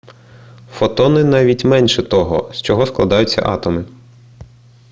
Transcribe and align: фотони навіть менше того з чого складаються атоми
фотони 0.71 1.23
навіть 1.23 1.65
менше 1.65 2.03
того 2.03 2.53
з 2.53 2.61
чого 2.61 2.85
складаються 2.85 3.41
атоми 3.45 3.85